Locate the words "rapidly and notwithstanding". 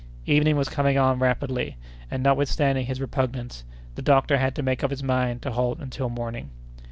1.19-2.87